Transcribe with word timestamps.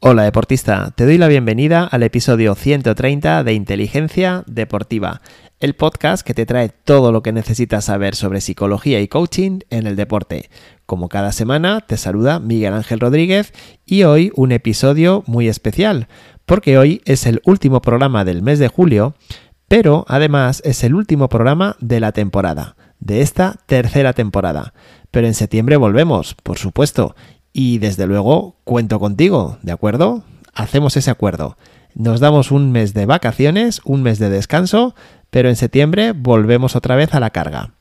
Hola 0.00 0.22
deportista, 0.22 0.92
te 0.94 1.06
doy 1.06 1.18
la 1.18 1.26
bienvenida 1.26 1.82
al 1.82 2.04
episodio 2.04 2.54
130 2.54 3.42
de 3.42 3.52
Inteligencia 3.52 4.44
Deportiva, 4.46 5.22
el 5.58 5.74
podcast 5.74 6.24
que 6.24 6.34
te 6.34 6.46
trae 6.46 6.68
todo 6.68 7.10
lo 7.10 7.20
que 7.20 7.32
necesitas 7.32 7.86
saber 7.86 8.14
sobre 8.14 8.40
psicología 8.40 9.00
y 9.00 9.08
coaching 9.08 9.58
en 9.70 9.88
el 9.88 9.96
deporte. 9.96 10.50
Como 10.86 11.08
cada 11.08 11.32
semana, 11.32 11.80
te 11.80 11.96
saluda 11.96 12.38
Miguel 12.38 12.74
Ángel 12.74 13.00
Rodríguez 13.00 13.52
y 13.84 14.04
hoy 14.04 14.30
un 14.36 14.52
episodio 14.52 15.24
muy 15.26 15.48
especial, 15.48 16.06
porque 16.46 16.78
hoy 16.78 17.02
es 17.04 17.26
el 17.26 17.42
último 17.44 17.82
programa 17.82 18.24
del 18.24 18.40
mes 18.40 18.60
de 18.60 18.68
julio, 18.68 19.16
pero 19.66 20.04
además 20.06 20.62
es 20.64 20.84
el 20.84 20.94
último 20.94 21.28
programa 21.28 21.76
de 21.80 21.98
la 21.98 22.12
temporada, 22.12 22.76
de 23.00 23.20
esta 23.20 23.56
tercera 23.66 24.12
temporada. 24.12 24.74
Pero 25.10 25.26
en 25.26 25.34
septiembre 25.34 25.76
volvemos, 25.76 26.36
por 26.36 26.58
supuesto, 26.58 27.16
y 27.52 27.78
desde 27.78 28.06
luego 28.06 28.56
cuento 28.64 28.98
contigo, 29.00 29.58
¿de 29.62 29.72
acuerdo? 29.72 30.22
Hacemos 30.54 30.96
ese 30.96 31.10
acuerdo. 31.10 31.56
Nos 31.94 32.20
damos 32.20 32.50
un 32.50 32.70
mes 32.70 32.94
de 32.94 33.06
vacaciones, 33.06 33.80
un 33.84 34.02
mes 34.02 34.18
de 34.18 34.30
descanso, 34.30 34.94
pero 35.30 35.48
en 35.48 35.56
septiembre 35.56 36.12
volvemos 36.12 36.76
otra 36.76 36.96
vez 36.96 37.14
a 37.14 37.20
la 37.20 37.30
carga. 37.30 37.72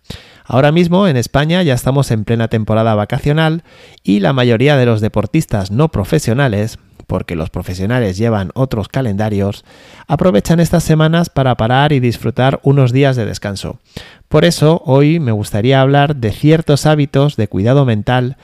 Ahora 0.46 0.72
mismo 0.72 1.08
en 1.08 1.18
España 1.18 1.62
ya 1.62 1.74
estamos 1.74 2.10
en 2.10 2.24
plena 2.24 2.48
temporada 2.48 2.96
vacacional 2.96 3.64
y 4.02 4.22
la 4.22 4.32
mayoría 4.32 4.78
de 4.78 4.86
los 4.86 5.02
deportistas 5.02 5.72
no 5.72 5.90
profesionales, 5.90 6.80
porque 7.06 7.36
los 7.36 7.50
profesionales 7.50 8.18
llevan 8.18 8.52
otros 8.54 8.88
calendarios, 8.88 9.66
aprovechan 10.08 10.60
estas 10.60 10.84
semanas 10.84 11.30
para 11.30 11.56
parar 11.56 11.92
y 11.92 12.00
disfrutar 12.00 12.60
unos 12.64 12.94
días 12.94 13.16
de 13.18 13.26
descanso. 13.26 13.80
Por 14.30 14.46
eso 14.46 14.82
hoy 14.86 15.20
me 15.20 15.32
gustaría 15.32 15.82
hablar 15.82 16.16
de 16.16 16.32
ciertos 16.32 16.86
hábitos 16.86 17.36
de 17.36 17.48
cuidado 17.48 17.86
mental 17.86 18.38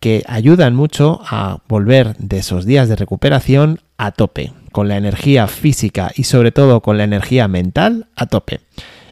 que 0.00 0.24
ayudan 0.26 0.74
mucho 0.74 1.20
a 1.28 1.58
volver 1.68 2.16
de 2.18 2.38
esos 2.38 2.66
días 2.66 2.88
de 2.88 2.96
recuperación 2.96 3.80
a 3.96 4.12
tope, 4.12 4.52
con 4.72 4.88
la 4.88 4.96
energía 4.96 5.46
física 5.46 6.10
y 6.14 6.24
sobre 6.24 6.52
todo 6.52 6.80
con 6.82 6.98
la 6.98 7.04
energía 7.04 7.48
mental 7.48 8.08
a 8.16 8.26
tope. 8.26 8.60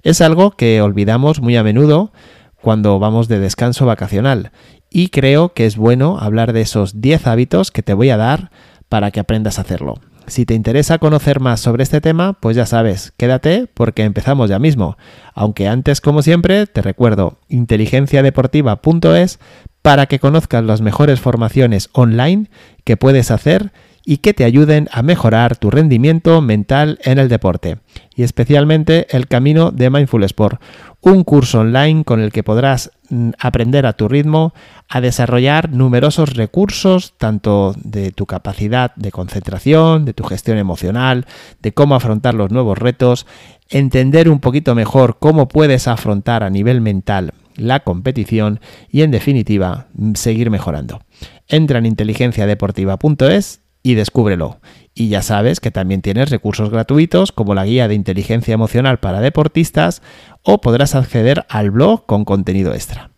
Es 0.02 0.20
algo 0.20 0.52
que 0.52 0.82
olvidamos 0.82 1.40
muy 1.40 1.56
a 1.56 1.62
menudo 1.62 2.12
cuando 2.60 2.98
vamos 2.98 3.28
de 3.28 3.38
descanso 3.38 3.86
vacacional 3.86 4.52
y 4.90 5.08
creo 5.08 5.54
que 5.54 5.66
es 5.66 5.76
bueno 5.76 6.18
hablar 6.20 6.52
de 6.52 6.60
esos 6.60 7.00
10 7.00 7.26
hábitos 7.26 7.70
que 7.70 7.82
te 7.82 7.94
voy 7.94 8.10
a 8.10 8.16
dar 8.16 8.50
para 8.88 9.10
que 9.10 9.20
aprendas 9.20 9.58
a 9.58 9.62
hacerlo. 9.62 10.00
Si 10.26 10.46
te 10.46 10.54
interesa 10.54 10.98
conocer 10.98 11.40
más 11.40 11.60
sobre 11.60 11.82
este 11.82 12.00
tema, 12.00 12.32
pues 12.34 12.56
ya 12.56 12.64
sabes, 12.64 13.12
quédate 13.16 13.66
porque 13.72 14.04
empezamos 14.04 14.48
ya 14.48 14.58
mismo. 14.58 14.96
Aunque 15.34 15.68
antes, 15.68 16.00
como 16.00 16.22
siempre, 16.22 16.66
te 16.66 16.80
recuerdo 16.80 17.38
inteligenciadeportiva.es 17.48 19.38
para 19.84 20.06
que 20.06 20.18
conozcas 20.18 20.64
las 20.64 20.80
mejores 20.80 21.20
formaciones 21.20 21.90
online 21.92 22.46
que 22.84 22.96
puedes 22.96 23.30
hacer 23.30 23.70
y 24.02 24.16
que 24.16 24.32
te 24.32 24.44
ayuden 24.44 24.88
a 24.92 25.02
mejorar 25.02 25.58
tu 25.58 25.70
rendimiento 25.70 26.40
mental 26.40 26.98
en 27.02 27.18
el 27.18 27.28
deporte, 27.28 27.76
y 28.16 28.22
especialmente 28.22 29.06
el 29.14 29.28
camino 29.28 29.72
de 29.72 29.90
Mindful 29.90 30.24
Sport, 30.24 30.58
un 31.02 31.22
curso 31.22 31.60
online 31.60 32.02
con 32.04 32.20
el 32.20 32.32
que 32.32 32.42
podrás 32.42 32.92
mm, 33.10 33.32
aprender 33.38 33.84
a 33.84 33.92
tu 33.92 34.08
ritmo 34.08 34.54
a 34.88 35.02
desarrollar 35.02 35.68
numerosos 35.68 36.32
recursos, 36.32 37.12
tanto 37.18 37.74
de 37.76 38.10
tu 38.10 38.24
capacidad 38.24 38.94
de 38.96 39.12
concentración, 39.12 40.06
de 40.06 40.14
tu 40.14 40.24
gestión 40.24 40.56
emocional, 40.56 41.26
de 41.60 41.72
cómo 41.74 41.94
afrontar 41.94 42.32
los 42.32 42.50
nuevos 42.50 42.78
retos, 42.78 43.26
entender 43.68 44.30
un 44.30 44.40
poquito 44.40 44.74
mejor 44.74 45.18
cómo 45.18 45.46
puedes 45.46 45.88
afrontar 45.88 46.42
a 46.42 46.48
nivel 46.48 46.80
mental 46.80 47.34
la 47.56 47.80
competición 47.80 48.60
y 48.90 49.02
en 49.02 49.10
definitiva 49.10 49.86
seguir 50.14 50.50
mejorando. 50.50 51.02
Entra 51.48 51.78
en 51.78 51.86
inteligenciadeportiva.es 51.86 53.60
y 53.82 53.94
descúbrelo. 53.94 54.58
Y 54.94 55.08
ya 55.08 55.22
sabes 55.22 55.60
que 55.60 55.70
también 55.70 56.02
tienes 56.02 56.30
recursos 56.30 56.70
gratuitos 56.70 57.32
como 57.32 57.54
la 57.54 57.66
guía 57.66 57.86
de 57.86 57.94
inteligencia 57.94 58.54
emocional 58.54 58.98
para 58.98 59.20
deportistas 59.20 60.02
o 60.42 60.60
podrás 60.60 60.94
acceder 60.94 61.44
al 61.48 61.70
blog 61.70 62.06
con 62.06 62.24
contenido 62.24 62.74
extra. 62.74 63.10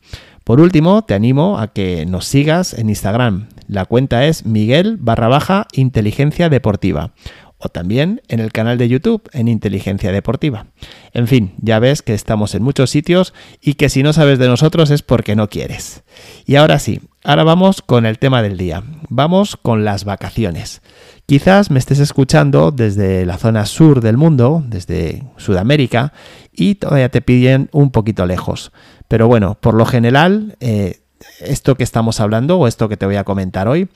Por 0.44 0.60
último, 0.60 1.02
te 1.02 1.14
animo 1.14 1.58
a 1.58 1.72
que 1.72 2.06
nos 2.06 2.26
sigas 2.26 2.72
en 2.74 2.88
Instagram. 2.88 3.48
La 3.68 3.84
cuenta 3.84 4.26
es 4.26 4.46
Miguel 4.46 4.96
barra 4.96 5.28
baja 5.28 5.66
inteligencia 5.72 6.48
deportiva 6.48 7.12
o 7.58 7.68
también 7.68 8.20
en 8.28 8.40
el 8.40 8.52
canal 8.52 8.78
de 8.78 8.88
YouTube 8.88 9.28
en 9.32 9.48
Inteligencia 9.48 10.12
Deportiva. 10.12 10.66
En 11.12 11.26
fin, 11.26 11.54
ya 11.58 11.78
ves 11.78 12.02
que 12.02 12.14
estamos 12.14 12.54
en 12.54 12.62
muchos 12.62 12.90
sitios 12.90 13.32
y 13.60 13.74
que 13.74 13.88
si 13.88 14.02
no 14.02 14.12
sabes 14.12 14.38
de 14.38 14.48
nosotros 14.48 14.90
es 14.90 15.02
porque 15.02 15.36
no 15.36 15.48
quieres. 15.48 16.02
Y 16.44 16.56
ahora 16.56 16.78
sí, 16.78 17.00
ahora 17.24 17.44
vamos 17.44 17.80
con 17.80 18.04
el 18.04 18.18
tema 18.18 18.42
del 18.42 18.58
día. 18.58 18.82
Vamos 19.08 19.56
con 19.56 19.84
las 19.84 20.04
vacaciones. 20.04 20.82
Quizás 21.24 21.70
me 21.70 21.78
estés 21.78 21.98
escuchando 21.98 22.70
desde 22.70 23.24
la 23.26 23.38
zona 23.38 23.66
sur 23.66 24.00
del 24.00 24.16
mundo, 24.16 24.62
desde 24.66 25.24
Sudamérica, 25.36 26.12
y 26.52 26.76
todavía 26.76 27.08
te 27.08 27.22
piden 27.22 27.68
un 27.72 27.90
poquito 27.90 28.26
lejos. 28.26 28.70
Pero 29.08 29.26
bueno, 29.28 29.56
por 29.60 29.74
lo 29.74 29.86
general, 29.86 30.56
eh, 30.60 31.00
esto 31.40 31.74
que 31.74 31.84
estamos 31.84 32.20
hablando 32.20 32.58
o 32.58 32.66
esto 32.66 32.88
que 32.88 32.96
te 32.96 33.06
voy 33.06 33.16
a 33.16 33.24
comentar 33.24 33.66
hoy 33.66 33.88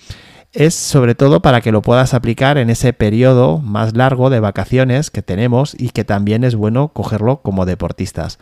es 0.52 0.74
sobre 0.74 1.14
todo 1.14 1.40
para 1.40 1.60
que 1.60 1.72
lo 1.72 1.82
puedas 1.82 2.14
aplicar 2.14 2.58
en 2.58 2.70
ese 2.70 2.92
periodo 2.92 3.58
más 3.58 3.96
largo 3.96 4.30
de 4.30 4.40
vacaciones 4.40 5.10
que 5.10 5.22
tenemos 5.22 5.76
y 5.78 5.90
que 5.90 6.04
también 6.04 6.44
es 6.44 6.56
bueno 6.56 6.88
cogerlo 6.88 7.42
como 7.42 7.66
deportistas. 7.66 8.38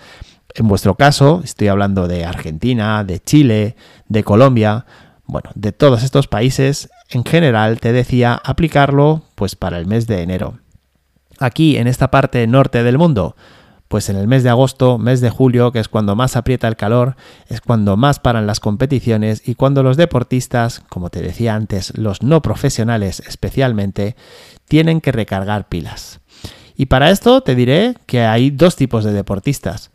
En 0.54 0.68
vuestro 0.68 0.94
caso, 0.94 1.42
estoy 1.44 1.68
hablando 1.68 2.08
de 2.08 2.24
Argentina, 2.24 3.04
de 3.04 3.20
Chile, 3.20 3.76
de 4.08 4.24
Colombia, 4.24 4.86
bueno, 5.26 5.50
de 5.54 5.72
todos 5.72 6.02
estos 6.02 6.26
países, 6.26 6.88
en 7.10 7.24
general 7.24 7.80
te 7.80 7.92
decía 7.92 8.40
aplicarlo 8.42 9.22
pues 9.34 9.56
para 9.56 9.78
el 9.78 9.86
mes 9.86 10.06
de 10.06 10.22
enero. 10.22 10.58
Aquí, 11.38 11.76
en 11.76 11.86
esta 11.86 12.10
parte 12.10 12.46
norte 12.46 12.82
del 12.82 12.98
mundo, 12.98 13.36
pues 13.88 14.10
en 14.10 14.16
el 14.16 14.28
mes 14.28 14.42
de 14.42 14.50
agosto, 14.50 14.98
mes 14.98 15.20
de 15.20 15.30
julio, 15.30 15.72
que 15.72 15.80
es 15.80 15.88
cuando 15.88 16.14
más 16.14 16.36
aprieta 16.36 16.68
el 16.68 16.76
calor, 16.76 17.16
es 17.48 17.60
cuando 17.60 17.96
más 17.96 18.20
paran 18.20 18.46
las 18.46 18.60
competiciones 18.60 19.42
y 19.46 19.54
cuando 19.54 19.82
los 19.82 19.96
deportistas, 19.96 20.82
como 20.88 21.08
te 21.10 21.22
decía 21.22 21.54
antes, 21.54 21.96
los 21.96 22.22
no 22.22 22.42
profesionales 22.42 23.20
especialmente, 23.26 24.14
tienen 24.68 25.00
que 25.00 25.12
recargar 25.12 25.68
pilas. 25.68 26.20
Y 26.76 26.86
para 26.86 27.10
esto 27.10 27.40
te 27.40 27.54
diré 27.54 27.94
que 28.06 28.20
hay 28.20 28.50
dos 28.50 28.76
tipos 28.76 29.04
de 29.04 29.12
deportistas. 29.12 29.90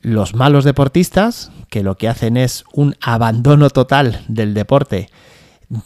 Los 0.00 0.34
malos 0.34 0.64
deportistas, 0.64 1.50
que 1.68 1.82
lo 1.82 1.96
que 1.96 2.08
hacen 2.08 2.36
es 2.36 2.64
un 2.72 2.94
abandono 3.00 3.68
total 3.68 4.24
del 4.28 4.54
deporte 4.54 5.08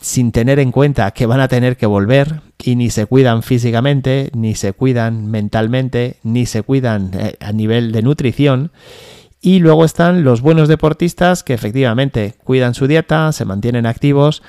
sin 0.00 0.32
tener 0.32 0.58
en 0.58 0.72
cuenta 0.72 1.10
que 1.12 1.26
van 1.26 1.40
a 1.40 1.48
tener 1.48 1.76
que 1.76 1.86
volver 1.86 2.40
y 2.62 2.76
ni 2.76 2.90
se 2.90 3.06
cuidan 3.06 3.42
físicamente, 3.42 4.30
ni 4.34 4.54
se 4.54 4.72
cuidan 4.72 5.30
mentalmente, 5.30 6.18
ni 6.22 6.46
se 6.46 6.62
cuidan 6.62 7.10
eh, 7.14 7.36
a 7.40 7.52
nivel 7.52 7.92
de 7.92 8.02
nutrición. 8.02 8.72
Y 9.40 9.60
luego 9.60 9.84
están 9.84 10.24
los 10.24 10.40
buenos 10.40 10.68
deportistas 10.68 11.44
que 11.44 11.54
efectivamente 11.54 12.34
cuidan 12.44 12.74
su 12.74 12.86
dieta, 12.86 13.30
se 13.32 13.44
mantienen 13.44 13.86
activos 13.86 14.42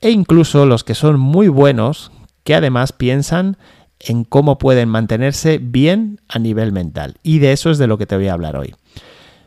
e 0.00 0.10
incluso 0.10 0.66
los 0.66 0.84
que 0.84 0.94
son 0.94 1.18
muy 1.18 1.48
buenos 1.48 2.12
que 2.44 2.54
además 2.54 2.92
piensan 2.92 3.56
en 4.00 4.24
cómo 4.24 4.58
pueden 4.58 4.88
mantenerse 4.88 5.58
bien 5.58 6.20
a 6.28 6.38
nivel 6.38 6.72
mental. 6.72 7.16
Y 7.22 7.38
de 7.38 7.52
eso 7.52 7.70
es 7.70 7.78
de 7.78 7.86
lo 7.86 7.96
que 7.96 8.06
te 8.06 8.16
voy 8.16 8.28
a 8.28 8.34
hablar 8.34 8.56
hoy. 8.56 8.74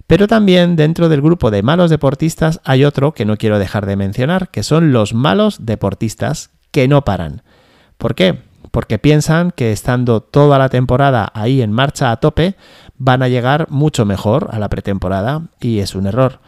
Pero 0.08 0.28
también 0.28 0.78
dentro 0.78 1.10
del 1.10 1.22
grupo 1.22 1.52
de 1.52 1.64
malos 1.64 1.90
deportistas 1.90 2.62
hay 2.64 2.86
otro 2.86 3.14
que 3.14 3.26
no 3.26 3.38
quiero 3.38 3.60
dejar 3.60 3.86
de 3.86 3.98
mencionar, 3.98 4.50
que 4.50 4.64
son 4.64 4.94
los 4.94 5.14
malos 5.14 5.66
deportistas 5.66 6.52
que 6.72 6.88
no 6.88 7.04
paran. 7.04 7.44
¿Por 7.98 8.16
qué? 8.16 8.40
Porque 8.72 9.00
piensan 9.00 9.52
que 9.52 9.74
estando 9.74 10.22
toda 10.22 10.58
la 10.60 10.70
temporada 10.70 11.30
ahí 11.34 11.62
en 11.62 11.74
marcha 11.74 12.12
a 12.12 12.18
tope, 12.18 12.56
van 12.98 13.22
a 13.22 13.28
llegar 13.28 13.68
mucho 13.70 14.06
mejor 14.06 14.50
a 14.52 14.60
la 14.60 14.70
pretemporada 14.70 15.50
y 15.60 15.80
es 15.80 15.94
un 15.94 16.08
error. 16.08 16.40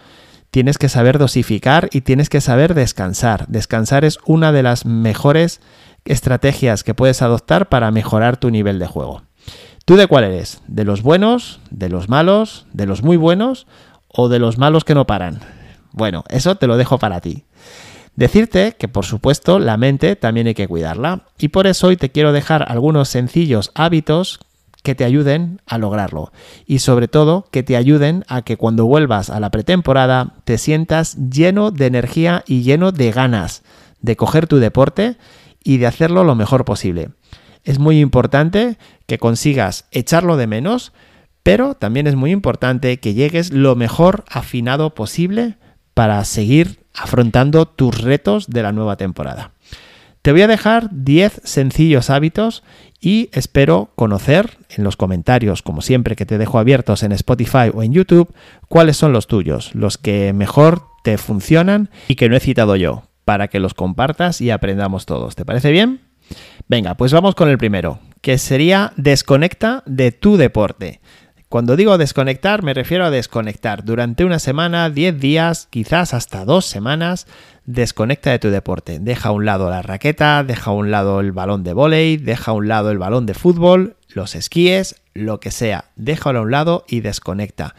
Tienes 0.51 0.77
que 0.77 0.89
saber 0.89 1.19
dosificar 1.19 1.89
y 1.91 2.01
tienes 2.01 2.29
que 2.29 2.41
saber 2.41 2.73
descansar. 2.73 3.45
Descansar 3.47 4.05
es 4.05 4.19
una 4.25 4.51
de 4.51 4.63
las 4.63 4.85
mejores 4.85 5.61
estrategias 6.05 6.83
que 6.83 6.95
puedes 6.95 7.21
adoptar 7.21 7.69
para 7.69 7.91
mejorar 7.91 8.37
tu 8.37 8.49
nivel 8.49 8.79
de 8.79 8.87
juego. 8.87 9.21
¿Tú 9.89 9.95
de 9.95 10.05
cuál 10.05 10.23
eres? 10.25 10.61
¿De 10.67 10.83
los 10.83 11.01
buenos? 11.01 11.61
¿De 11.71 11.89
los 11.89 12.09
malos? 12.09 12.67
¿De 12.73 12.85
los 12.85 13.01
muy 13.01 13.17
buenos? 13.17 13.65
¿O 14.07 14.29
de 14.29 14.37
los 14.37 14.59
malos 14.59 14.83
que 14.83 14.93
no 14.93 15.07
paran? 15.07 15.39
Bueno, 15.93 16.23
eso 16.29 16.53
te 16.57 16.67
lo 16.67 16.77
dejo 16.77 16.99
para 16.99 17.21
ti. 17.21 17.45
Decirte 18.15 18.75
que 18.77 18.87
por 18.87 19.03
supuesto 19.03 19.57
la 19.57 19.77
mente 19.77 20.15
también 20.15 20.45
hay 20.45 20.53
que 20.53 20.67
cuidarla 20.67 21.23
y 21.39 21.47
por 21.47 21.65
eso 21.65 21.87
hoy 21.87 21.97
te 21.97 22.11
quiero 22.11 22.33
dejar 22.33 22.65
algunos 22.71 23.09
sencillos 23.09 23.71
hábitos 23.73 24.39
que 24.83 24.93
te 24.93 25.05
ayuden 25.05 25.59
a 25.65 25.79
lograrlo 25.79 26.31
y 26.67 26.77
sobre 26.77 27.07
todo 27.07 27.47
que 27.49 27.63
te 27.63 27.75
ayuden 27.75 28.25
a 28.27 28.43
que 28.43 28.57
cuando 28.57 28.85
vuelvas 28.85 29.31
a 29.31 29.39
la 29.39 29.49
pretemporada 29.49 30.35
te 30.43 30.59
sientas 30.59 31.17
lleno 31.31 31.71
de 31.71 31.87
energía 31.87 32.43
y 32.45 32.61
lleno 32.61 32.91
de 32.91 33.11
ganas 33.11 33.63
de 34.01 34.15
coger 34.15 34.45
tu 34.45 34.57
deporte 34.57 35.17
y 35.63 35.77
de 35.77 35.87
hacerlo 35.87 36.23
lo 36.23 36.35
mejor 36.35 36.63
posible 36.63 37.09
es 37.69 37.77
muy 37.77 37.99
importante 37.99 38.79
que 39.05 39.19
consigas 39.19 39.85
echarlo 39.91 40.37
de 40.37 40.47
menos, 40.47 40.91
pero 41.43 41.75
también 41.75 42.07
es 42.07 42.15
muy 42.15 42.31
importante 42.31 42.99
que 42.99 43.13
llegues 43.13 43.53
lo 43.53 43.75
mejor 43.75 44.25
afinado 44.27 44.95
posible 44.95 45.59
para 45.93 46.25
seguir 46.25 46.79
afrontando 46.95 47.67
tus 47.67 48.01
retos 48.01 48.49
de 48.49 48.63
la 48.63 48.71
nueva 48.71 48.97
temporada. 48.97 49.51
Te 50.23 50.31
voy 50.31 50.41
a 50.41 50.47
dejar 50.47 50.89
10 50.91 51.41
sencillos 51.43 52.09
hábitos 52.09 52.63
y 52.99 53.29
espero 53.33 53.91
conocer 53.95 54.57
en 54.75 54.83
los 54.83 54.97
comentarios, 54.97 55.61
como 55.61 55.83
siempre 55.83 56.15
que 56.15 56.25
te 56.25 56.39
dejo 56.39 56.57
abiertos 56.57 57.03
en 57.03 57.11
Spotify 57.11 57.69
o 57.71 57.83
en 57.83 57.93
YouTube, 57.93 58.33
cuáles 58.67 58.97
son 58.97 59.13
los 59.13 59.27
tuyos, 59.27 59.75
los 59.75 59.99
que 59.99 60.33
mejor 60.33 60.85
te 61.03 61.19
funcionan 61.19 61.91
y 62.07 62.15
que 62.15 62.29
no 62.29 62.35
he 62.35 62.39
citado 62.39 62.75
yo, 62.75 63.03
para 63.25 63.47
que 63.47 63.59
los 63.59 63.75
compartas 63.75 64.41
y 64.41 64.49
aprendamos 64.49 65.05
todos. 65.05 65.35
¿Te 65.35 65.45
parece 65.45 65.69
bien? 65.69 66.08
Venga, 66.67 66.95
pues 66.95 67.13
vamos 67.13 67.35
con 67.35 67.49
el 67.49 67.57
primero, 67.57 67.99
que 68.21 68.37
sería 68.37 68.93
desconecta 68.95 69.83
de 69.85 70.11
tu 70.11 70.37
deporte. 70.37 71.01
Cuando 71.49 71.75
digo 71.75 71.97
desconectar, 71.97 72.61
me 72.61 72.75
refiero 72.75 73.05
a 73.05 73.09
desconectar 73.09 73.83
durante 73.83 74.23
una 74.23 74.37
semana, 74.37 74.91
10 74.91 75.19
días, 75.19 75.67
quizás 75.71 76.13
hasta 76.13 76.45
dos 76.45 76.67
semanas. 76.67 77.25
Desconecta 77.65 78.29
de 78.29 78.37
tu 78.37 78.51
deporte. 78.51 78.99
Deja 78.99 79.29
a 79.29 79.31
un 79.31 79.45
lado 79.45 79.67
la 79.71 79.81
raqueta, 79.81 80.43
deja 80.43 80.69
a 80.69 80.73
un 80.75 80.91
lado 80.91 81.19
el 81.19 81.31
balón 81.31 81.63
de 81.63 81.73
volei, 81.73 82.17
deja 82.17 82.51
a 82.51 82.53
un 82.53 82.67
lado 82.67 82.91
el 82.91 82.99
balón 82.99 83.25
de 83.25 83.33
fútbol, 83.33 83.95
los 84.09 84.35
esquíes, 84.35 85.01
lo 85.15 85.39
que 85.39 85.49
sea. 85.49 85.85
Déjalo 85.95 86.39
a 86.39 86.41
un 86.43 86.51
lado 86.51 86.85
y 86.87 86.99
desconecta. 86.99 87.73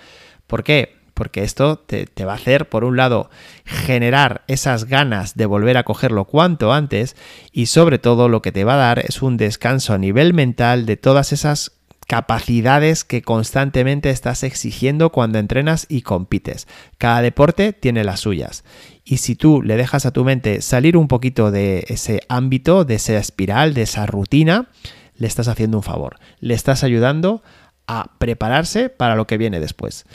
¿Por 0.48 0.64
qué? 0.64 0.99
Porque 1.20 1.44
esto 1.44 1.76
te, 1.76 2.06
te 2.06 2.24
va 2.24 2.32
a 2.32 2.36
hacer, 2.36 2.70
por 2.70 2.82
un 2.82 2.96
lado, 2.96 3.28
generar 3.66 4.40
esas 4.46 4.86
ganas 4.86 5.34
de 5.34 5.44
volver 5.44 5.76
a 5.76 5.82
cogerlo 5.82 6.24
cuanto 6.24 6.72
antes 6.72 7.14
y 7.52 7.66
sobre 7.66 7.98
todo 7.98 8.30
lo 8.30 8.40
que 8.40 8.52
te 8.52 8.64
va 8.64 8.72
a 8.72 8.78
dar 8.78 9.00
es 9.00 9.20
un 9.20 9.36
descanso 9.36 9.92
a 9.92 9.98
nivel 9.98 10.32
mental 10.32 10.86
de 10.86 10.96
todas 10.96 11.34
esas 11.34 11.72
capacidades 12.08 13.04
que 13.04 13.20
constantemente 13.20 14.08
estás 14.08 14.44
exigiendo 14.44 15.12
cuando 15.12 15.38
entrenas 15.38 15.84
y 15.90 16.00
compites. 16.00 16.68
Cada 16.96 17.20
deporte 17.20 17.74
tiene 17.74 18.02
las 18.02 18.20
suyas. 18.20 18.64
Y 19.04 19.18
si 19.18 19.34
tú 19.34 19.60
le 19.60 19.76
dejas 19.76 20.06
a 20.06 20.12
tu 20.12 20.24
mente 20.24 20.62
salir 20.62 20.96
un 20.96 21.06
poquito 21.06 21.50
de 21.50 21.84
ese 21.88 22.22
ámbito, 22.30 22.86
de 22.86 22.94
esa 22.94 23.18
espiral, 23.18 23.74
de 23.74 23.82
esa 23.82 24.06
rutina, 24.06 24.70
le 25.16 25.26
estás 25.26 25.48
haciendo 25.48 25.76
un 25.76 25.82
favor. 25.82 26.16
Le 26.40 26.54
estás 26.54 26.82
ayudando 26.82 27.42
a 27.86 28.12
prepararse 28.18 28.88
para 28.88 29.16
lo 29.16 29.26
que 29.26 29.36
viene 29.36 29.60
después. 29.60 30.06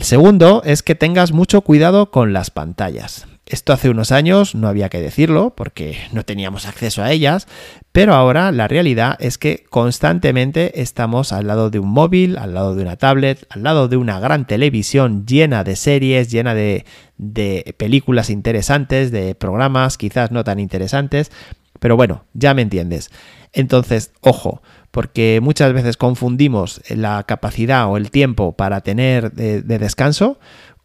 El 0.00 0.06
segundo 0.06 0.62
es 0.64 0.82
que 0.82 0.94
tengas 0.94 1.32
mucho 1.32 1.60
cuidado 1.60 2.10
con 2.10 2.32
las 2.32 2.50
pantallas. 2.50 3.26
Esto 3.44 3.74
hace 3.74 3.90
unos 3.90 4.12
años 4.12 4.54
no 4.54 4.66
había 4.66 4.88
que 4.88 4.98
decirlo 4.98 5.52
porque 5.54 5.98
no 6.10 6.24
teníamos 6.24 6.64
acceso 6.64 7.02
a 7.02 7.12
ellas, 7.12 7.46
pero 7.92 8.14
ahora 8.14 8.50
la 8.50 8.66
realidad 8.66 9.18
es 9.20 9.36
que 9.36 9.62
constantemente 9.68 10.80
estamos 10.80 11.34
al 11.34 11.48
lado 11.48 11.68
de 11.68 11.80
un 11.80 11.90
móvil, 11.90 12.38
al 12.38 12.54
lado 12.54 12.74
de 12.74 12.80
una 12.80 12.96
tablet, 12.96 13.44
al 13.50 13.62
lado 13.62 13.88
de 13.88 13.98
una 13.98 14.18
gran 14.20 14.46
televisión 14.46 15.26
llena 15.26 15.64
de 15.64 15.76
series, 15.76 16.30
llena 16.30 16.54
de, 16.54 16.86
de 17.18 17.74
películas 17.76 18.30
interesantes, 18.30 19.10
de 19.10 19.34
programas 19.34 19.98
quizás 19.98 20.30
no 20.30 20.44
tan 20.44 20.60
interesantes, 20.60 21.30
pero 21.78 21.96
bueno, 21.96 22.24
ya 22.32 22.54
me 22.54 22.62
entiendes. 22.62 23.10
Entonces, 23.52 24.12
ojo, 24.22 24.62
porque 24.90 25.40
muchas 25.42 25.72
veces 25.72 25.96
confundimos 25.96 26.82
la 26.88 27.22
capacidad 27.24 27.88
o 27.88 27.96
el 27.96 28.10
tiempo 28.10 28.52
para 28.52 28.80
tener 28.80 29.32
de, 29.32 29.62
de 29.62 29.78
descanso 29.78 30.38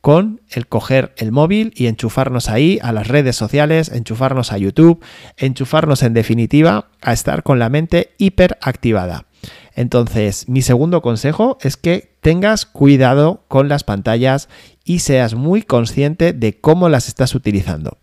con 0.05 0.41
el 0.51 0.67
coger 0.67 1.13
el 1.17 1.31
móvil 1.31 1.73
y 1.75 1.87
enchufarnos 1.87 2.47
ahí 2.47 2.77
a 2.83 2.91
las 2.91 3.07
redes 3.07 3.35
sociales, 3.35 3.89
enchufarnos 3.89 4.51
a 4.51 4.57
YouTube, 4.59 5.03
enchufarnos 5.35 6.03
en 6.03 6.13
definitiva 6.13 6.89
a 7.01 7.11
estar 7.11 7.41
con 7.41 7.57
la 7.57 7.69
mente 7.69 8.11
hiperactivada. 8.19 9.25
Entonces, 9.73 10.47
mi 10.47 10.61
segundo 10.61 11.01
consejo 11.01 11.57
es 11.61 11.75
que 11.75 12.15
tengas 12.21 12.67
cuidado 12.67 13.43
con 13.47 13.67
las 13.67 13.83
pantallas 13.83 14.47
y 14.83 14.99
seas 14.99 15.33
muy 15.33 15.63
consciente 15.63 16.33
de 16.33 16.59
cómo 16.59 16.87
las 16.87 17.07
estás 17.07 17.33
utilizando. 17.33 17.97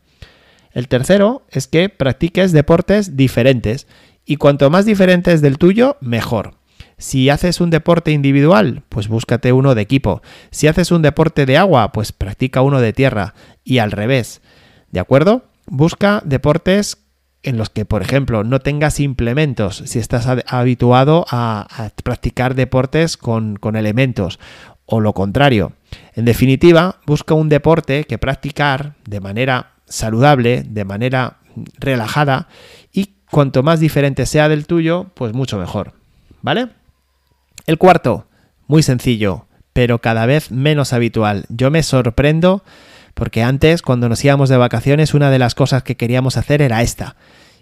El 0.72 0.88
tercero 0.88 1.46
es 1.50 1.68
que 1.68 1.88
practiques 1.88 2.52
deportes 2.52 3.16
diferentes 3.16 3.86
y 4.24 4.36
cuanto 4.36 4.70
más 4.70 4.84
diferentes 4.84 5.40
del 5.40 5.58
tuyo, 5.58 5.96
mejor. 6.00 6.54
Si 6.98 7.30
haces 7.30 7.60
un 7.60 7.70
deporte 7.70 8.12
individual, 8.12 8.84
pues 8.88 9.08
búscate 9.08 9.52
uno 9.52 9.74
de 9.74 9.82
equipo. 9.82 10.22
Si 10.50 10.68
haces 10.68 10.92
un 10.92 11.02
deporte 11.02 11.46
de 11.46 11.56
agua, 11.56 11.90
pues 11.92 12.12
practica 12.12 12.62
uno 12.62 12.80
de 12.80 12.92
tierra. 12.92 13.34
Y 13.64 13.78
al 13.78 13.90
revés. 13.90 14.40
¿De 14.90 15.00
acuerdo? 15.00 15.44
Busca 15.66 16.22
deportes 16.24 16.98
en 17.42 17.58
los 17.58 17.70
que, 17.70 17.84
por 17.84 18.02
ejemplo, 18.02 18.44
no 18.44 18.60
tengas 18.60 19.00
implementos, 19.00 19.82
si 19.86 19.98
estás 19.98 20.26
habituado 20.46 21.26
a, 21.30 21.90
practicar 22.04 22.54
deportes 22.54 23.16
con, 23.16 23.58
elementos, 23.74 24.38
o 24.86 25.00
lo 25.00 25.12
contrario. 25.12 25.72
En 26.14 26.24
definitiva, 26.24 27.00
busca 27.06 27.34
un 27.34 27.48
deporte 27.48 28.04
que 28.04 28.18
practicar 28.18 28.94
de 29.04 29.20
manera 29.20 29.72
saludable, 29.86 30.62
de 30.62 30.84
manera 30.84 31.38
relajada, 31.78 32.48
cuanto 33.32 33.62
más 33.62 33.80
diferente 33.80 34.26
sea 34.26 34.50
del 34.50 34.66
tuyo, 34.66 35.06
pues 35.14 35.32
mucho 35.32 35.58
mejor. 35.58 35.94
¿Vale? 36.42 36.68
El 37.66 37.78
cuarto, 37.78 38.26
muy 38.66 38.82
sencillo, 38.82 39.46
pero 39.72 40.00
cada 40.00 40.26
vez 40.26 40.50
menos 40.50 40.92
habitual. 40.92 41.46
Yo 41.48 41.70
me 41.70 41.82
sorprendo 41.82 42.62
porque 43.14 43.42
antes, 43.42 43.80
cuando 43.80 44.10
nos 44.10 44.22
íbamos 44.22 44.50
de 44.50 44.58
vacaciones, 44.58 45.14
una 45.14 45.30
de 45.30 45.38
las 45.38 45.54
cosas 45.54 45.82
que 45.82 45.96
queríamos 45.96 46.36
hacer 46.36 46.60
era 46.60 46.82
esta. 46.82 47.16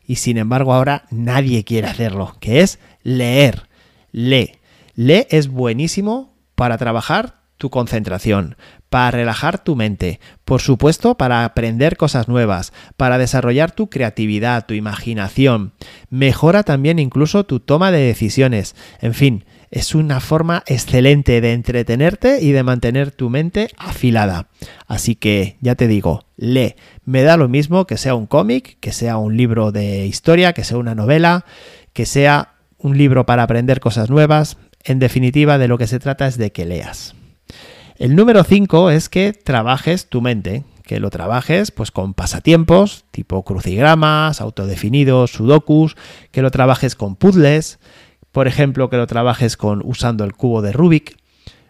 Y 0.05 0.17
sin 0.17 0.39
embargo 0.39 0.75
ahora 0.75 1.05
nadie 1.11 1.63
quiere 1.63 1.87
hacerlo, 1.87 2.35
que 2.41 2.63
es 2.63 2.81
leer. 3.05 3.69
Lee. 4.11 4.59
Lee 4.97 5.29
es 5.31 5.47
buenísimo 5.47 6.35
para 6.57 6.79
trabajar 6.79 7.40
tu 7.61 7.69
concentración, 7.69 8.57
para 8.89 9.11
relajar 9.11 9.63
tu 9.63 9.77
mente, 9.77 10.19
por 10.47 10.63
supuesto 10.63 11.19
para 11.19 11.45
aprender 11.45 11.99
cosas 11.99 12.27
nuevas, 12.27 12.73
para 12.97 13.19
desarrollar 13.19 13.71
tu 13.71 13.91
creatividad, 13.91 14.65
tu 14.65 14.73
imaginación. 14.73 15.75
Mejora 16.09 16.63
también 16.63 16.99
incluso 16.99 17.45
tu 17.45 17.61
toma 17.61 17.93
de 17.93 17.99
decisiones. 17.99 18.75
En 19.03 19.13
fin, 19.13 19.45
es 19.71 19.95
una 19.95 20.21
forma 20.21 20.63
excelente 20.67 21.43
de 21.43 21.53
entretenerte 21.53 22.39
y 22.41 22.53
de 22.53 22.63
mantener 22.63 23.11
tu 23.11 23.29
mente 23.29 23.69
afilada. 23.77 24.49
Así 24.87 25.15
que 25.15 25.59
ya 25.61 25.75
te 25.75 25.87
digo, 25.87 26.25
lee. 26.39 26.77
Me 27.05 27.23
da 27.23 27.37
lo 27.37 27.47
mismo 27.47 27.87
que 27.87 27.99
sea 27.99 28.15
un 28.15 28.27
cómic, 28.27 28.79
que 28.81 28.93
sea 28.93 29.19
un 29.19 29.37
libro 29.37 29.71
de 29.71 30.07
historia, 30.07 30.55
que 30.55 30.65
sea 30.65 30.79
una 30.79 30.95
novela, 30.95 31.45
que 31.93 32.07
sea 32.07 32.55
un 32.79 32.97
libro 32.97 33.27
para 33.27 33.43
aprender 33.43 33.81
cosas 33.81 34.09
nuevas. 34.09 34.57
En 34.83 34.99
definitiva, 34.99 35.59
de 35.59 35.69
lo 35.69 35.77
que 35.77 35.87
se 35.87 35.99
trata 35.99 36.27
es 36.27 36.39
de 36.39 36.53
que 36.53 36.65
leas. 36.65 37.15
El 38.01 38.17
número 38.17 38.45
5 38.45 38.89
es 38.93 39.11
que 39.11 39.35
trabajes 39.35 40.09
tu 40.09 40.23
mente, 40.23 40.65
que 40.85 41.01
lo 41.01 41.11
trabajes 41.11 41.71
pues 41.71 41.91
con 41.91 42.15
pasatiempos 42.15 43.05
tipo 43.11 43.45
crucigramas, 43.45 44.41
autodefinidos, 44.41 45.33
sudokus, 45.33 45.97
que 46.31 46.41
lo 46.41 46.51
trabajes 46.51 46.97
con 46.97 47.15
puzzles, 47.15 47.79
por 48.33 48.49
ejemplo, 48.49 48.89
que 48.89 48.97
lo 48.97 49.07
trabajes 49.07 49.59
con 49.59 49.83
usando 49.85 50.25
el 50.25 50.33
cubo 50.33 50.63
de 50.63 50.73
Rubik. 50.73 51.19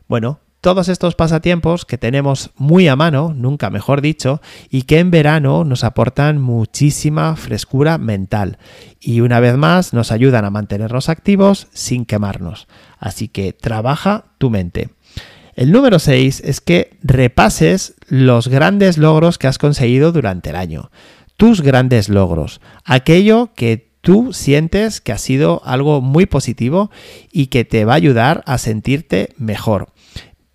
Bueno, 0.07 0.39
todos 0.61 0.89
estos 0.89 1.17
pasatiempos 1.17 1.85
que 1.85 1.99
tenemos 1.99 2.53
muy 2.55 2.87
a 2.87 2.95
mano, 2.95 3.35
nunca 3.35 3.69
mejor 3.69 4.01
dicho, 4.01 4.41
y 4.69 4.83
que 4.83 5.01
en 5.01 5.11
verano 5.11 5.65
nos 5.65 5.83
aportan 5.83 6.41
muchísima 6.41 7.35
frescura 7.35 7.99
mental 7.99 8.59
y 9.01 9.21
una 9.23 9.41
vez 9.41 9.57
más 9.57 9.93
nos 9.93 10.13
ayudan 10.13 10.45
a 10.45 10.51
mantenernos 10.51 11.09
activos 11.09 11.67
sin 11.73 12.05
quemarnos. 12.05 12.69
Así 13.01 13.27
que 13.27 13.53
trabaja 13.53 14.27
tu 14.39 14.49
mente. 14.49 14.91
El 15.61 15.73
número 15.73 15.99
6 15.99 16.41
es 16.47 16.63
que 16.63 16.97
repases 17.03 17.93
los 18.09 18.49
grandes 18.49 18.97
logros 18.97 19.37
que 19.37 19.47
has 19.47 19.59
conseguido 19.59 20.11
durante 20.11 20.49
el 20.49 20.57
año. 20.57 20.91
Tus 21.37 21.61
grandes 21.61 22.09
logros. 22.09 22.63
Aquello 22.87 23.51
que 23.55 23.91
tú 24.01 24.33
sientes 24.33 25.03
que 25.03 25.13
ha 25.13 25.19
sido 25.19 25.61
algo 25.67 26.01
muy 26.01 26.25
positivo 26.25 26.91
y 27.31 27.49
que 27.49 27.67
te 27.67 27.85
va 27.85 27.93
a 27.93 27.97
ayudar 27.97 28.43
a 28.47 28.57
sentirte 28.57 29.35
mejor. 29.37 29.89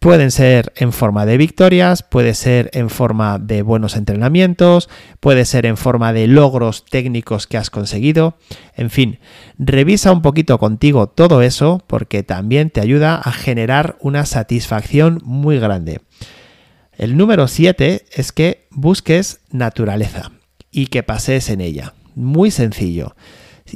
Pueden 0.06 0.30
ser 0.30 0.72
en 0.76 0.94
forma 0.94 1.26
de 1.26 1.36
victorias, 1.36 2.04
puede 2.04 2.36
ser 2.36 2.70
en 2.74 2.92
forma 2.92 3.40
de 3.40 3.64
buenos 3.64 3.96
entrenamientos, 3.96 4.88
puede 5.20 5.46
ser 5.46 5.66
en 5.66 5.78
forma 5.78 6.14
de 6.14 6.28
logros 6.28 6.86
técnicos 6.86 7.48
que 7.48 7.58
has 7.58 7.72
conseguido. 7.72 8.38
En 8.76 8.92
fin, 8.92 9.18
revisa 9.58 10.12
un 10.12 10.22
poquito 10.22 10.60
contigo 10.60 11.08
todo 11.08 11.42
eso 11.42 11.84
porque 11.88 12.22
también 12.22 12.70
te 12.70 12.82
ayuda 12.82 13.16
a 13.16 13.32
generar 13.32 13.98
una 14.00 14.28
satisfacción 14.28 15.22
muy 15.24 15.58
grande. 15.58 16.02
El 16.96 17.18
número 17.18 17.48
7 17.48 18.06
es 18.14 18.32
que 18.32 18.68
busques 18.70 19.40
naturaleza 19.50 20.34
y 20.70 20.86
que 20.86 21.02
pases 21.02 21.50
en 21.50 21.62
ella 21.62 21.96
muy 22.14 22.52
sencillo. 22.52 23.16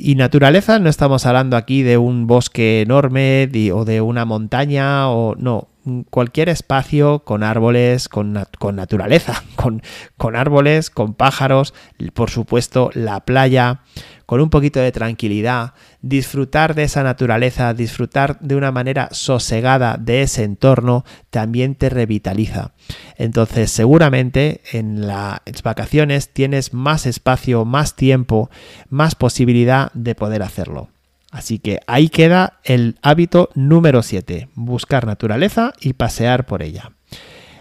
Y 0.02 0.16
naturaleza 0.16 0.80
no 0.80 0.90
estamos 0.90 1.26
hablando 1.26 1.58
aquí 1.58 1.84
de 1.84 1.98
un 1.98 2.26
bosque 2.26 2.82
enorme 2.82 3.50
o 3.74 3.84
de 3.84 4.00
una 4.00 4.24
montaña 4.24 5.10
o 5.10 5.36
no, 5.36 5.68
cualquier 6.10 6.48
espacio 6.48 7.20
con 7.26 7.44
árboles, 7.44 8.08
con, 8.08 8.32
naturaleza, 8.32 9.44
con, 9.56 9.82
con 10.16 10.38
árboles, 10.38 10.90
con 10.90 11.14
pájaros, 11.14 11.74
por 12.14 12.30
supuesto 12.30 12.92
la 12.94 13.20
playa, 13.26 13.82
con 14.30 14.42
un 14.42 14.52
poquito 14.52 14.80
de 14.80 14.92
tranquilidad, 14.92 15.74
disfrutar 16.04 16.76
de 16.76 16.84
esa 16.84 17.02
naturaleza, 17.02 17.74
disfrutar 17.74 18.40
de 18.42 18.56
una 18.56 18.72
manera 18.72 19.10
sosegada 19.12 19.98
de 20.00 20.22
ese 20.22 20.44
entorno, 20.44 21.04
también 21.32 21.74
te 21.74 21.90
revitaliza. 21.90 22.74
Entonces, 23.18 23.72
seguramente 23.72 24.62
en 24.72 25.08
las 25.08 25.64
vacaciones 25.64 26.30
tienes 26.30 26.76
más 26.76 27.08
espacio, 27.08 27.66
más 27.66 27.96
tiempo, 27.96 28.52
más 28.88 29.16
posibilidad 29.16 29.92
de 29.96 30.14
poder 30.14 30.44
hacerlo. 30.44 30.90
Así 31.32 31.58
que 31.58 31.80
ahí 31.88 32.10
queda 32.10 32.60
el 32.64 33.00
hábito 33.02 33.50
número 33.56 34.04
7, 34.04 34.50
buscar 34.54 35.08
naturaleza 35.08 35.74
y 35.82 35.94
pasear 35.94 36.46
por 36.46 36.62
ella. 36.62 36.92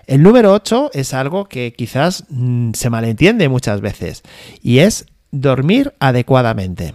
El 0.07 0.23
número 0.23 0.53
8 0.53 0.91
es 0.93 1.15
algo 1.15 1.47
que 1.47 1.73
quizás 1.73 2.27
mm, 2.29 2.73
se 2.75 2.91
malentiende 2.91 3.49
muchas 3.49 3.81
veces 3.81 4.23
y 4.61 4.81
es 4.81 5.07
dormir 5.30 5.94
adecuadamente. 6.00 6.94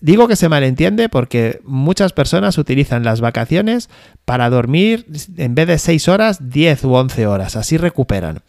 Digo 0.00 0.28
que 0.28 0.36
se 0.36 0.48
malentiende 0.48 1.08
porque 1.08 1.60
muchas 1.64 2.12
personas 2.12 2.58
utilizan 2.58 3.02
las 3.02 3.20
vacaciones 3.20 3.88
para 4.24 4.50
dormir 4.50 5.06
en 5.36 5.54
vez 5.54 5.66
de 5.66 5.78
6 5.78 6.08
horas, 6.08 6.50
10 6.50 6.84
u 6.84 6.94
11 6.94 7.26
horas, 7.26 7.56
así 7.56 7.78
recuperan. 7.78 8.42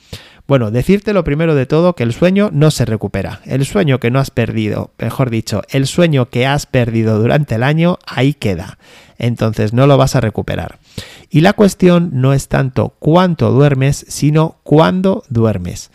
Bueno, 0.45 0.71
decirte 0.71 1.13
lo 1.13 1.23
primero 1.23 1.55
de 1.55 1.65
todo 1.65 1.93
que 1.93 2.03
el 2.03 2.13
sueño 2.13 2.49
no 2.53 2.71
se 2.71 2.85
recupera. 2.85 3.41
El 3.45 3.65
sueño 3.65 3.99
que 3.99 4.11
no 4.11 4.19
has 4.19 4.31
perdido, 4.31 4.91
mejor 4.97 5.29
dicho, 5.29 5.61
el 5.69 5.87
sueño 5.87 6.29
que 6.29 6.45
has 6.45 6.65
perdido 6.65 7.19
durante 7.19 7.55
el 7.55 7.63
año, 7.63 7.99
ahí 8.05 8.33
queda. 8.33 8.77
Entonces 9.17 9.73
no 9.73 9.87
lo 9.87 9.97
vas 9.97 10.15
a 10.15 10.21
recuperar. 10.21 10.79
Y 11.29 11.41
la 11.41 11.53
cuestión 11.53 12.11
no 12.13 12.33
es 12.33 12.47
tanto 12.47 12.95
cuánto 12.99 13.51
duermes, 13.51 14.05
sino 14.07 14.57
cuándo 14.63 15.23
duermes. 15.29 15.91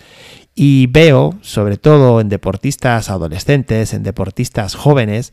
Y 0.54 0.86
veo, 0.88 1.38
sobre 1.40 1.78
todo 1.78 2.20
en 2.20 2.28
deportistas 2.28 3.08
adolescentes, 3.08 3.94
en 3.94 4.02
deportistas 4.02 4.74
jóvenes, 4.74 5.32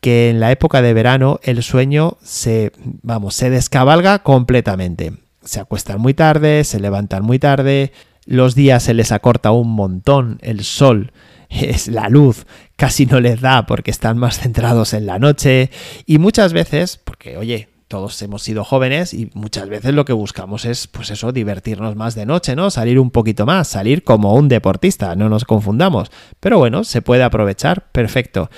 que 0.00 0.30
en 0.30 0.40
la 0.40 0.52
época 0.52 0.82
de 0.82 0.94
verano 0.94 1.38
el 1.42 1.62
sueño 1.62 2.16
se, 2.22 2.72
vamos, 3.02 3.34
se 3.34 3.50
descabalga 3.50 4.20
completamente. 4.20 5.12
Se 5.44 5.60
acuestan 5.60 6.00
muy 6.00 6.14
tarde, 6.14 6.64
se 6.64 6.80
levantan 6.80 7.22
muy 7.22 7.38
tarde, 7.38 7.92
los 8.24 8.56
días 8.56 8.82
se 8.82 8.94
les 8.94 9.12
acorta 9.12 9.52
un 9.52 9.70
montón, 9.70 10.38
el 10.42 10.64
sol 10.64 11.12
es 11.48 11.86
la 11.86 12.08
luz, 12.08 12.46
casi 12.74 13.06
no 13.06 13.20
les 13.20 13.40
da 13.40 13.66
porque 13.66 13.90
están 13.90 14.18
más 14.18 14.40
centrados 14.40 14.92
en 14.92 15.06
la 15.06 15.18
noche 15.18 15.70
y 16.04 16.18
muchas 16.18 16.52
veces, 16.52 16.98
porque 17.02 17.36
oye, 17.36 17.68
todos 17.88 18.20
hemos 18.22 18.42
sido 18.42 18.64
jóvenes 18.64 19.14
y 19.14 19.30
muchas 19.34 19.68
veces 19.68 19.94
lo 19.94 20.04
que 20.04 20.12
buscamos 20.12 20.64
es, 20.64 20.86
pues 20.88 21.10
eso, 21.10 21.32
divertirnos 21.32 21.94
más 21.94 22.14
de 22.14 22.26
noche, 22.26 22.56
¿no? 22.56 22.70
Salir 22.70 22.98
un 22.98 23.10
poquito 23.10 23.46
más, 23.46 23.68
salir 23.68 24.02
como 24.02 24.34
un 24.34 24.48
deportista, 24.48 25.14
no 25.14 25.28
nos 25.28 25.44
confundamos. 25.44 26.10
Pero 26.40 26.58
bueno, 26.58 26.84
se 26.84 27.02
puede 27.02 27.22
aprovechar, 27.22 27.90
perfecto. 27.92 28.50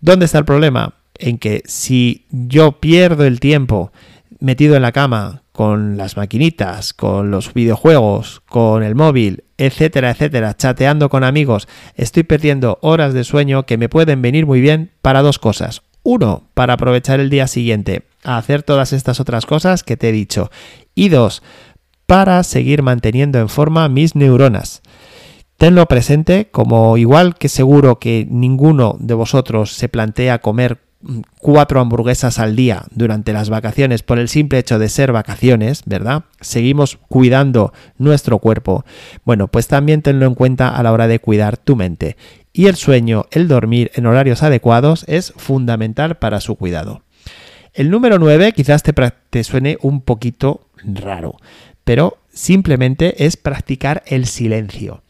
¿Dónde 0.00 0.24
está 0.24 0.38
el 0.38 0.44
problema? 0.44 0.94
En 1.16 1.38
que 1.38 1.62
si 1.66 2.26
yo 2.30 2.80
pierdo 2.80 3.24
el 3.24 3.38
tiempo 3.38 3.92
metido 4.40 4.76
en 4.76 4.82
la 4.82 4.92
cama 4.92 5.42
con 5.52 5.96
las 5.96 6.16
maquinitas, 6.16 6.92
con 6.94 7.30
los 7.30 7.54
videojuegos, 7.54 8.40
con 8.48 8.82
el 8.82 8.94
móvil, 8.94 9.44
etcétera, 9.56 10.10
etcétera, 10.10 10.56
chateando 10.56 11.08
con 11.08 11.22
amigos, 11.22 11.68
estoy 11.94 12.24
perdiendo 12.24 12.78
horas 12.80 13.14
de 13.14 13.24
sueño 13.24 13.64
que 13.64 13.78
me 13.78 13.88
pueden 13.88 14.20
venir 14.22 14.46
muy 14.46 14.60
bien 14.60 14.90
para 15.00 15.22
dos 15.22 15.38
cosas. 15.38 15.82
Uno, 16.02 16.48
para 16.54 16.74
aprovechar 16.74 17.20
el 17.20 17.30
día 17.30 17.46
siguiente 17.46 18.02
a 18.24 18.36
hacer 18.38 18.62
todas 18.62 18.92
estas 18.92 19.20
otras 19.20 19.46
cosas 19.46 19.82
que 19.82 19.96
te 19.96 20.08
he 20.08 20.12
dicho. 20.12 20.50
Y 20.94 21.08
dos, 21.08 21.42
para 22.06 22.42
seguir 22.42 22.82
manteniendo 22.82 23.38
en 23.38 23.48
forma 23.48 23.88
mis 23.88 24.14
neuronas. 24.14 24.82
Tenlo 25.56 25.86
presente 25.86 26.48
como 26.50 26.96
igual 26.96 27.36
que 27.36 27.48
seguro 27.48 27.98
que 27.98 28.26
ninguno 28.28 28.96
de 28.98 29.14
vosotros 29.14 29.72
se 29.72 29.88
plantea 29.88 30.40
comer 30.40 30.80
cuatro 31.38 31.80
hamburguesas 31.80 32.38
al 32.38 32.56
día 32.56 32.84
durante 32.90 33.32
las 33.32 33.50
vacaciones 33.50 34.02
por 34.02 34.18
el 34.18 34.28
simple 34.28 34.58
hecho 34.58 34.78
de 34.78 34.88
ser 34.88 35.12
vacaciones, 35.12 35.82
¿verdad? 35.86 36.24
Seguimos 36.40 36.98
cuidando 37.08 37.72
nuestro 37.98 38.38
cuerpo. 38.38 38.84
Bueno, 39.24 39.48
pues 39.48 39.68
también 39.68 40.02
tenlo 40.02 40.26
en 40.26 40.34
cuenta 40.34 40.68
a 40.70 40.82
la 40.82 40.92
hora 40.92 41.06
de 41.06 41.20
cuidar 41.20 41.56
tu 41.56 41.76
mente. 41.76 42.16
Y 42.52 42.66
el 42.66 42.76
sueño, 42.76 43.26
el 43.30 43.48
dormir 43.48 43.90
en 43.94 44.06
horarios 44.06 44.42
adecuados 44.42 45.04
es 45.08 45.32
fundamental 45.36 46.16
para 46.16 46.40
su 46.40 46.56
cuidado. 46.56 47.03
El 47.74 47.90
número 47.90 48.18
9 48.18 48.52
quizás 48.52 48.82
te, 48.82 48.92
te 49.30 49.44
suene 49.44 49.76
un 49.82 50.00
poquito 50.00 50.68
raro, 50.84 51.36
pero 51.84 52.18
simplemente 52.32 53.26
es 53.26 53.36
practicar 53.36 54.02
el 54.06 54.26
silencio. 54.26 55.02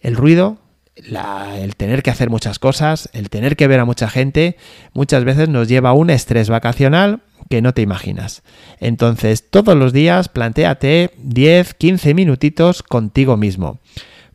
El 0.00 0.16
ruido 0.16 0.58
el 0.94 1.76
tener 1.76 2.02
que 2.02 2.10
hacer 2.10 2.30
muchas 2.30 2.58
cosas, 2.58 3.08
el 3.12 3.30
tener 3.30 3.56
que 3.56 3.66
ver 3.66 3.80
a 3.80 3.84
mucha 3.84 4.08
gente, 4.08 4.56
muchas 4.92 5.24
veces 5.24 5.48
nos 5.48 5.68
lleva 5.68 5.90
a 5.90 5.94
un 5.94 6.10
estrés 6.10 6.48
vacacional 6.48 7.20
que 7.48 7.62
no 7.62 7.72
te 7.72 7.82
imaginas. 7.82 8.42
Entonces, 8.78 9.48
todos 9.48 9.76
los 9.76 9.92
días 9.92 10.28
planteate 10.28 11.10
10, 11.18 11.74
15 11.74 12.14
minutitos 12.14 12.82
contigo 12.82 13.36
mismo. 13.36 13.78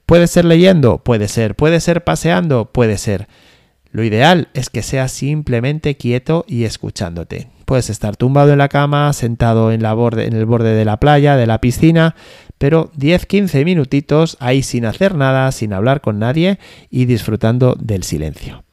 ¿Puede 0.06 0.28
ser 0.28 0.46
leyendo? 0.46 1.00
Puede 1.00 1.28
ser. 1.28 1.56
¿Puede 1.56 1.80
ser 1.80 2.04
paseando? 2.04 2.72
Puede 2.72 2.98
ser. 2.98 3.28
Lo 3.98 4.04
ideal 4.04 4.50
es 4.54 4.70
que 4.70 4.84
seas 4.84 5.12
simplemente 5.12 5.98
quieto 5.98 6.46
y 6.48 6.66
escuchándote. 6.66 7.48
Puedes 7.66 7.90
estar 7.90 8.16
tumbado 8.16 8.52
en 8.52 8.60
la 8.60 8.70
cama, 8.70 9.12
sentado 9.12 9.72
en, 9.72 9.82
la 9.82 9.94
en 9.94 10.36
el 10.36 10.46
borde 10.46 10.76
de 10.76 10.86
la 10.86 10.98
playa, 10.98 11.36
de 11.36 11.48
la 11.48 11.60
piscina, 11.60 12.14
pero 12.60 12.92
10-15 12.92 13.66
minutitos 13.66 14.38
ahí 14.40 14.62
sin 14.62 14.86
hacer 14.86 15.16
nada, 15.16 15.52
sin 15.52 15.74
hablar 15.74 16.02
con 16.02 16.20
nadie 16.20 16.60
y 16.92 17.06
disfrutando 17.06 17.76
del 17.80 18.04
silencio. 18.04 18.64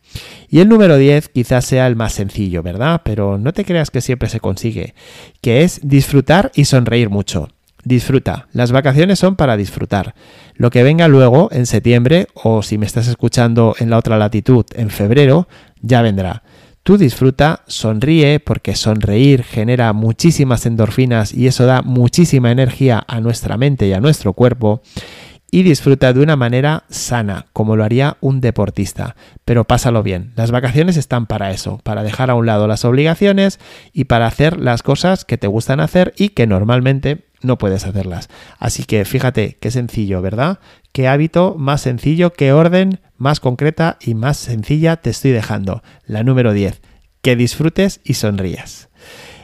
Y 0.51 0.61
el 0.61 0.69
número 0.69 0.99
10 0.99 1.31
quizás 1.31 1.65
sea 1.65 1.87
el 1.87 1.97
más 1.97 2.13
sencillo, 2.13 2.63
¿verdad? 2.63 3.01
Pero 3.03 3.39
no 3.39 3.55
te 3.55 3.65
creas 3.65 3.91
que 3.91 4.03
siempre 4.03 4.29
se 4.29 4.41
consigue, 4.41 4.95
que 5.41 5.63
es 5.63 5.81
disfrutar 5.83 6.53
y 6.55 6.67
sonreír 6.67 7.09
mucho. 7.09 7.49
Disfruta, 7.85 8.49
las 8.53 8.73
vacaciones 8.73 9.19
son 9.19 9.37
para 9.37 9.59
disfrutar. 9.59 10.15
Lo 10.55 10.71
que 10.71 10.83
venga 10.83 11.07
luego, 11.07 11.51
en 11.53 11.67
septiembre, 11.67 12.29
o 12.35 12.63
si 12.63 12.79
me 12.79 12.87
estás 12.87 13.09
escuchando 13.09 13.75
en 13.79 13.91
la 13.91 13.99
otra 13.99 14.17
latitud, 14.17 14.65
en 14.75 14.89
febrero, 14.89 15.49
ya 15.83 16.01
vendrá. 16.01 16.43
Tú 16.83 16.97
disfruta, 16.99 17.63
sonríe, 17.67 18.41
porque 18.41 18.75
sonreír 18.75 19.43
genera 19.43 19.93
muchísimas 19.93 20.67
endorfinas 20.67 21.33
y 21.33 21.47
eso 21.47 21.67
da 21.67 21.83
muchísima 21.83 22.51
energía 22.51 23.03
a 23.07 23.21
nuestra 23.21 23.57
mente 23.57 23.87
y 23.87 23.93
a 23.93 24.01
nuestro 24.01 24.33
cuerpo. 24.35 24.83
Y 25.51 25.63
disfruta 25.63 26.13
de 26.13 26.21
una 26.21 26.35
manera 26.37 26.85
sana, 26.89 27.47
como 27.53 27.77
lo 27.77 27.85
haría 27.85 28.17
un 28.21 28.41
deportista. 28.41 29.15
Pero 29.45 29.65
pásalo 29.65 30.03
bien. 30.03 30.33
Las 30.35 30.51
vacaciones 30.51 30.97
están 30.97 31.27
para 31.27 31.53
eso, 31.53 31.79
para 31.85 32.03
dejar 32.03 32.31
a 32.31 32.35
un 32.35 32.47
lado 32.47 32.67
las 32.67 32.85
obligaciones 32.85 33.61
y 33.93 34.05
para 34.05 34.27
hacer 34.27 34.59
las 34.59 34.83
cosas 34.83 35.25
que 35.25 35.39
te 35.39 35.47
gustan 35.47 35.79
hacer 35.79 36.13
y 36.17 36.31
que 36.31 36.47
normalmente 36.47 37.27
no 37.45 37.59
puedes 37.59 37.87
hacerlas. 37.87 38.29
Así 38.59 38.85
que 38.85 39.05
fíjate 39.05 39.59
qué 39.61 39.71
sencillo, 39.71 40.23
¿verdad? 40.23 40.59
Qué 40.93 41.09
hábito 41.09 41.55
más 41.59 41.83
sencillo, 41.83 42.33
qué 42.33 42.53
orden 42.53 43.01
más 43.17 43.41
concreta 43.41 43.99
y 44.01 44.15
más 44.15 44.37
sencilla 44.37 44.97
te 44.97 45.11
estoy 45.11 45.31
dejando. 45.31 45.83
La 46.07 46.23
número 46.23 46.53
10, 46.53 46.81
que 47.23 47.37
disfrutes 47.37 48.01
y 48.05 48.15
sonrías. 48.15 48.89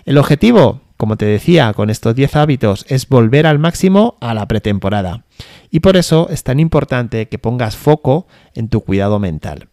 El 0.05 0.19
objetivo, 0.19 0.83
como 0.97 1.17
te 1.17 1.27
decía, 1.27 1.73
con 1.73 1.91
estos 1.91 2.15
10 2.15 2.37
hábitos 2.37 2.85
es 2.89 3.09
volver 3.09 3.47
al 3.47 3.59
máximo 3.59 4.17
a 4.21 4.35
la 4.35 4.47
pretemporada. 4.49 5.25
Y 5.71 5.81
por 5.81 5.97
eso 5.97 6.29
es 6.31 6.43
tan 6.43 6.61
importante 6.61 7.29
que 7.29 7.39
pongas 7.39 7.77
foco 7.77 8.27
en 8.55 8.69
tu 8.69 8.81
cuidado 8.81 9.19
mental. 9.19 9.69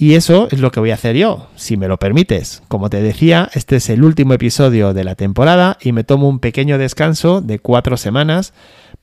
Y 0.00 0.14
eso 0.14 0.48
es 0.50 0.60
lo 0.60 0.70
que 0.70 0.80
voy 0.80 0.92
a 0.92 0.94
hacer 0.94 1.14
yo, 1.14 1.48
si 1.56 1.76
me 1.76 1.86
lo 1.86 1.98
permites. 1.98 2.62
Como 2.68 2.88
te 2.88 3.02
decía, 3.02 3.50
este 3.52 3.76
es 3.76 3.90
el 3.90 4.02
último 4.02 4.32
episodio 4.32 4.94
de 4.94 5.04
la 5.04 5.14
temporada 5.14 5.76
y 5.78 5.92
me 5.92 6.04
tomo 6.04 6.26
un 6.26 6.38
pequeño 6.38 6.78
descanso 6.78 7.42
de 7.42 7.58
cuatro 7.58 7.98
semanas 7.98 8.54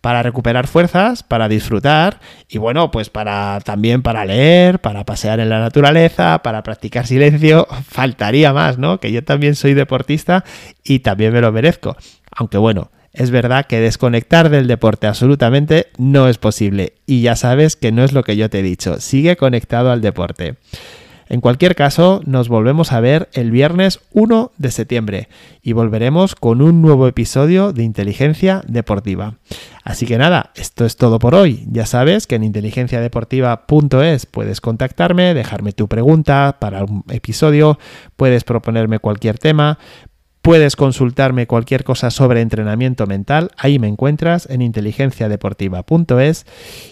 para 0.01 0.23
recuperar 0.23 0.65
fuerzas, 0.65 1.21
para 1.21 1.49
disfrutar 1.49 2.19
y 2.49 2.57
bueno, 2.57 2.89
pues 2.89 3.11
para 3.11 3.59
también 3.61 4.01
para 4.01 4.25
leer, 4.25 4.79
para 4.79 5.05
pasear 5.05 5.39
en 5.39 5.49
la 5.49 5.59
naturaleza, 5.59 6.41
para 6.41 6.63
practicar 6.63 7.05
silencio. 7.05 7.67
Faltaría 7.87 8.51
más, 8.51 8.79
¿no? 8.79 8.99
Que 8.99 9.11
yo 9.11 9.23
también 9.23 9.53
soy 9.53 9.75
deportista 9.75 10.45
y 10.83 11.01
también 11.01 11.31
me 11.31 11.41
lo 11.41 11.51
merezco. 11.51 11.95
Aunque 12.31 12.57
bueno, 12.57 12.89
es 13.17 13.31
verdad 13.31 13.65
que 13.65 13.79
desconectar 13.79 14.49
del 14.49 14.67
deporte 14.67 15.07
absolutamente 15.07 15.87
no 15.97 16.27
es 16.27 16.37
posible 16.37 16.93
y 17.05 17.21
ya 17.21 17.35
sabes 17.35 17.75
que 17.75 17.91
no 17.91 18.03
es 18.03 18.13
lo 18.13 18.23
que 18.23 18.37
yo 18.37 18.49
te 18.49 18.59
he 18.59 18.63
dicho, 18.63 18.99
sigue 18.99 19.35
conectado 19.35 19.91
al 19.91 20.01
deporte. 20.01 20.55
En 21.29 21.41
cualquier 21.41 21.75
caso, 21.75 22.21
nos 22.25 22.47
volvemos 22.47 22.93
a 22.93 23.01
ver 23.01 23.27
el 23.33 23.51
viernes 23.51 23.99
1 24.13 24.51
de 24.57 24.71
septiembre 24.71 25.27
y 25.61 25.73
volveremos 25.73 26.35
con 26.35 26.61
un 26.61 26.81
nuevo 26.81 27.05
episodio 27.05 27.73
de 27.73 27.83
Inteligencia 27.83 28.61
Deportiva. 28.65 29.35
Así 29.83 30.05
que 30.05 30.17
nada, 30.17 30.51
esto 30.55 30.85
es 30.85 30.95
todo 30.95 31.19
por 31.19 31.35
hoy. 31.35 31.65
Ya 31.69 31.85
sabes 31.85 32.27
que 32.27 32.35
en 32.35 32.45
inteligenciadeportiva.es 32.45 34.25
puedes 34.25 34.61
contactarme, 34.61 35.33
dejarme 35.33 35.73
tu 35.73 35.89
pregunta 35.89 36.57
para 36.61 36.85
un 36.85 37.03
episodio, 37.09 37.77
puedes 38.15 38.45
proponerme 38.45 38.99
cualquier 38.99 39.37
tema, 39.37 39.79
Puedes 40.47 40.77
consultarme 40.77 41.45
cualquier 41.45 41.83
cosa 41.83 42.09
sobre 42.09 42.39
entrenamiento 42.39 43.05
mental, 43.05 43.51
ahí 43.57 43.79
me 43.79 43.89
encuentras 43.89 44.49
en 44.49 44.61
inteligenciadeportiva.es 44.61 46.45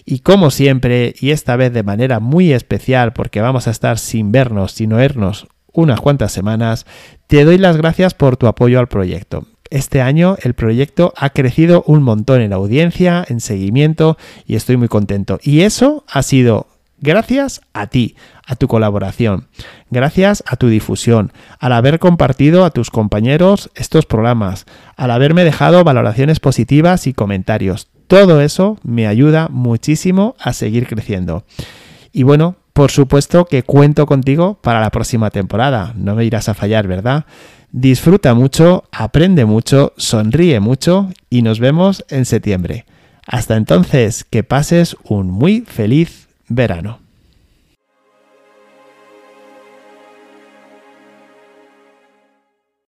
y 0.03 0.19
como 0.19 0.51
siempre, 0.51 1.13
y 1.21 1.31
esta 1.31 1.55
vez 1.55 1.71
de 1.71 1.81
manera 1.81 2.19
muy 2.19 2.51
especial 2.51 3.13
porque 3.13 3.39
vamos 3.39 3.67
a 3.67 3.71
estar 3.71 3.97
sin 3.97 4.33
vernos, 4.33 4.73
sin 4.73 4.91
oírnos 4.91 5.47
unas 5.71 6.01
cuantas 6.01 6.33
semanas, 6.33 6.85
te 7.27 7.45
doy 7.45 7.57
las 7.57 7.77
gracias 7.77 8.13
por 8.13 8.35
tu 8.35 8.47
apoyo 8.47 8.77
al 8.77 8.89
proyecto. 8.89 9.45
Este 9.69 10.01
año 10.01 10.35
el 10.43 10.53
proyecto 10.53 11.13
ha 11.15 11.29
crecido 11.29 11.81
un 11.87 12.03
montón 12.03 12.41
en 12.41 12.51
audiencia, 12.51 13.23
en 13.25 13.39
seguimiento 13.39 14.17
y 14.45 14.57
estoy 14.57 14.75
muy 14.75 14.89
contento. 14.89 15.39
Y 15.41 15.61
eso 15.61 16.03
ha 16.09 16.23
sido 16.23 16.67
gracias 16.99 17.61
a 17.73 17.87
ti, 17.87 18.15
a 18.45 18.55
tu 18.55 18.67
colaboración, 18.67 19.47
gracias 19.89 20.43
a 20.47 20.55
tu 20.55 20.67
difusión, 20.67 21.31
al 21.59 21.73
haber 21.73 21.99
compartido 21.99 22.65
a 22.65 22.71
tus 22.71 22.89
compañeros 22.91 23.69
estos 23.75 24.05
programas, 24.05 24.65
al 24.95 25.11
haberme 25.11 25.43
dejado 25.43 25.83
valoraciones 25.83 26.39
positivas 26.39 27.07
y 27.07 27.13
comentarios. 27.13 27.89
Todo 28.07 28.41
eso 28.41 28.77
me 28.83 29.07
ayuda 29.07 29.47
muchísimo 29.49 30.35
a 30.39 30.53
seguir 30.53 30.87
creciendo. 30.87 31.43
Y 32.11 32.23
bueno, 32.23 32.55
por 32.75 32.91
supuesto 32.91 33.45
que 33.45 33.63
cuento 33.63 34.05
contigo 34.05 34.59
para 34.61 34.81
la 34.81 34.91
próxima 34.91 35.29
temporada. 35.29 35.93
No 35.95 36.13
me 36.13 36.25
irás 36.25 36.49
a 36.49 36.53
fallar, 36.53 36.87
¿verdad? 36.87 37.25
Disfruta 37.71 38.33
mucho, 38.33 38.83
aprende 38.91 39.45
mucho, 39.45 39.93
sonríe 39.97 40.59
mucho 40.59 41.09
y 41.29 41.41
nos 41.41 41.59
vemos 41.59 42.05
en 42.09 42.25
septiembre. 42.25 42.85
Hasta 43.25 43.55
entonces, 43.55 44.23
que 44.23 44.43
pases 44.43 44.95
un 45.03 45.31
muy 45.31 45.61
feliz 45.61 46.24
verano. 46.47 47.04